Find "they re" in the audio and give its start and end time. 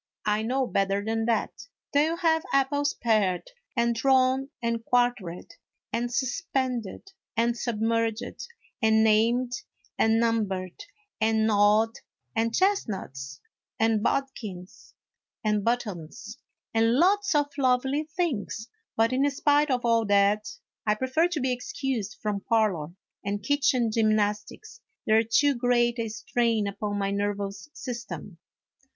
25.05-25.21